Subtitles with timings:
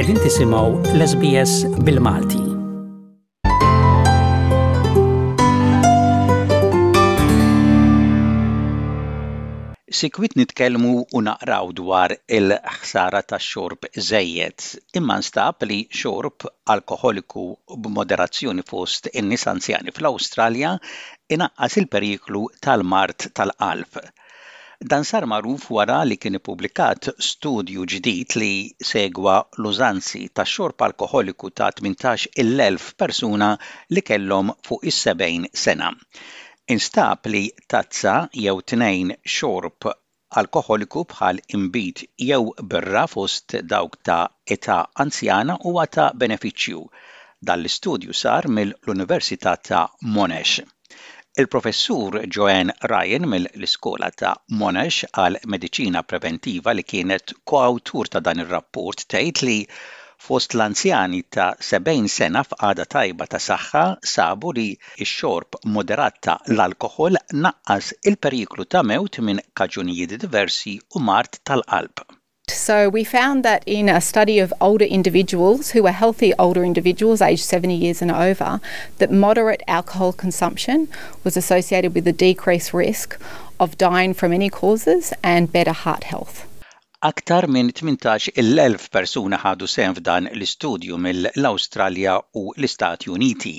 [0.00, 1.50] Edin tisimaw l-SBS
[1.88, 2.38] bil-Malti.
[9.98, 14.66] Sikwit nitkellmu u naqraw dwar il-ħsara ta' xorb zejjed,
[15.00, 17.46] imma stab li xorb alkoholiku
[17.84, 20.74] b'moderazzjoni fost in-nies anzjani fl-Awstralja
[21.38, 24.02] inaqqas il-periklu tal-mart tal alf
[24.90, 28.48] Dan sar magħruf wara li kien ippubblikat studju ġdid li
[28.88, 33.50] segwa l-użanzi tax xorb alkoholiku ta' 18 il-elf persuna
[33.96, 35.90] li kellhom fuq is-70 sena.
[36.78, 37.44] Instab li
[37.74, 38.14] tazza
[38.46, 39.88] jew tnejn xorb
[40.42, 44.26] alkoholiku bħal imbit jew birra fost dawk ta'
[44.58, 46.82] età anzjana huwa ta' benefiċċju.
[47.50, 49.84] Dal-istudju sar mill-Università ta'
[50.18, 50.56] Monash.
[51.42, 59.02] Il-professur Joanne Ryan mill-Iskola ta' Monash għal Mediċina Preventiva li kienet koawtur ta' dan ir-rapport
[59.14, 59.56] tgħid li
[60.28, 64.68] fost l-anzjani ta' 70 sena f'għada tajba ta' saħħa sabu li
[65.08, 72.06] x-xorb moderat ta' l-alkohol naqqas il-periklu ta' mewt minn kaġunijiet diversi u mart tal-qalb.
[72.68, 77.20] So we found that in a study of older individuals who were healthy older individuals
[77.20, 78.60] aged 70 years and over,
[78.96, 80.88] that moderate alcohol consumption
[81.24, 83.20] was associated with a decreased risk
[83.60, 86.36] of dying from any causes and better heart health.
[87.10, 93.54] Aktar minn 18,000 persuna ħadu sehem f'dan l-istudju mill-Awstralja u l-Istati Uniti.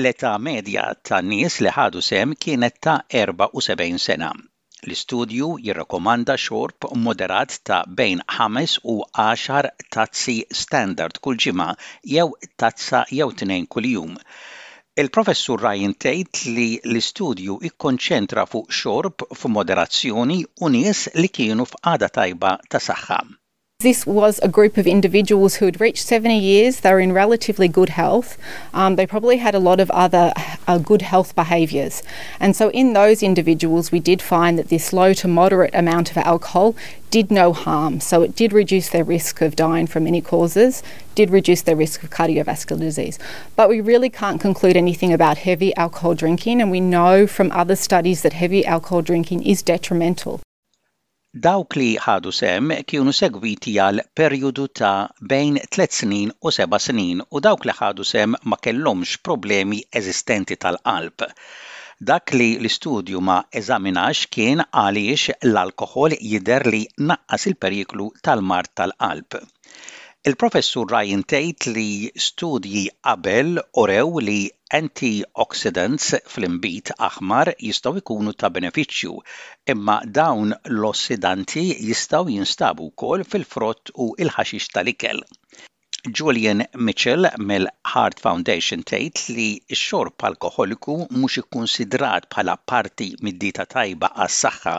[0.00, 2.04] L-età medja tan nies li ħadu
[2.46, 4.32] kienet ta' 74 sena.
[4.84, 11.68] L-istudju jirrakomanda xorb moderat ta' bejn 5 u 10 tazzi standard kull ġima
[12.16, 12.26] jew
[12.64, 14.12] tazza jew tnejn kuljum.
[15.04, 22.56] Il-professur Ryan tgħid li l-istudju ikkonċentra fuq xorb f'moderazzjoni u nies li kienu f'qada tajba
[22.70, 23.18] ta' saħħa.
[23.84, 27.68] this was a group of individuals who had reached 70 years, they were in relatively
[27.68, 28.36] good health,
[28.72, 30.32] um, they probably had a lot of other
[30.66, 32.02] uh, good health behaviours.
[32.40, 36.16] And so, in those individuals, we did find that this low to moderate amount of
[36.16, 36.74] alcohol
[37.10, 38.00] did no harm.
[38.00, 40.82] So, it did reduce their risk of dying from any causes,
[41.14, 43.18] did reduce their risk of cardiovascular disease.
[43.54, 47.76] But we really can't conclude anything about heavy alcohol drinking, and we know from other
[47.76, 50.40] studies that heavy alcohol drinking is detrimental.
[51.42, 57.22] Dawk li ħadu sem kienu segwiti għal perjodu ta' bejn 3 snin u 7 snin
[57.38, 61.26] u dawk li ħadu sem ma kellhomx problemi eżistenti tal-qalb.
[62.12, 69.40] Dak li l-istudju ma eżaminax kien għaliex l-alkohol jider li naqqas il-periklu tal-mart tal-qalb.
[70.30, 71.88] Il-professur Ryan tgħid li
[72.26, 74.36] studji qabel orew li
[74.78, 79.18] antioxidants fl-imbit aħmar jistgħu jkunu ta' benefiċċju,
[79.74, 85.20] imma dawn l-ossidanti jistgħu jinstabu wkoll fil-frott u il-ħaxix tal-ikel.
[86.08, 94.78] Julian Mitchell mill-Heart Foundation tgħid li x-xorb alkoholiku mhux ikkunsidrat bħala parti mid tajba għas-saħħa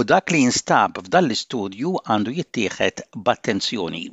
[0.00, 4.06] u dak li jinstab f'dan l-istudju għandu jittieħed b'attenzjoni.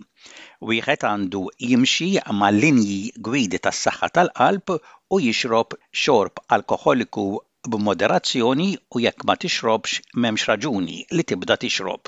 [0.64, 4.78] Wieħed għandu jimxi ma' linji gwidi tas-saħħa tal-qalb
[5.16, 7.26] u jixrob xorb alkoholiku
[7.68, 12.08] b'moderazzjoni u jekk ma tixrobx m'hemmx raġuni li tibda tixrob.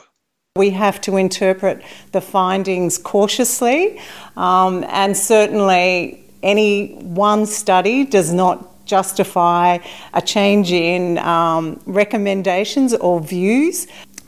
[0.58, 4.00] We have to interpret the findings cautiously,
[4.38, 9.78] um, and certainly any one study does not justify
[10.14, 13.86] a change in um, recommendations or views.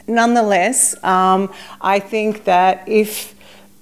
[0.08, 1.50] Nonetheless, um,
[1.82, 3.34] I think that if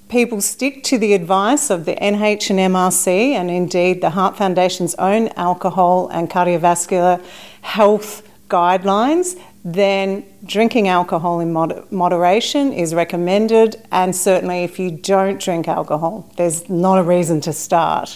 [0.08, 3.06] people stick to the advice of the NH and MRC
[3.38, 7.22] and indeed the Heart Foundation's own alcohol and cardiovascular
[7.60, 8.10] health
[8.48, 13.76] guidelines, then drinking alcohol in moder- moderation is recommended.
[13.92, 18.08] And certainly, if you don't drink alcohol, there's not a reason to start.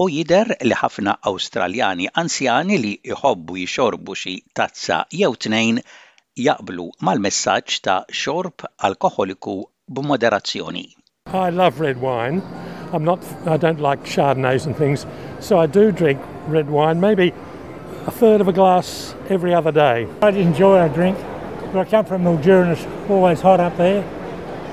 [0.00, 5.80] U jider li ħafna Awstraljani anzjani li jħobbu jixorbu xi tazza jew tnejn
[6.46, 9.56] jaqblu mal-messaġġ ta' xorb alkoholiku
[9.90, 10.86] b'moderazzjoni.
[11.32, 12.42] I love red wine.
[12.92, 15.04] I'm not, I don't like Chardonnays and things,
[15.40, 17.34] so I do drink red wine, maybe
[18.06, 20.08] a third of a glass every other day.
[20.22, 21.18] I enjoy a drink,
[21.72, 24.02] but I come from Mildura and it's always hot up there.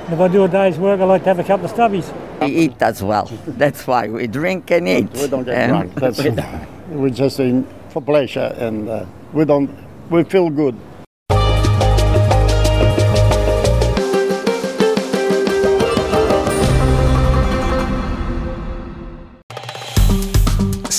[0.06, 2.16] And if I do a day's work, I like to have a couple of stubbies.
[2.40, 3.30] We eat as well.
[3.48, 5.12] That's why we drink and eat.
[5.12, 5.94] We don't get drunk.
[5.96, 6.24] That's,
[6.90, 9.70] we just in for pleasure, and uh, we don't.
[10.10, 10.78] We feel good.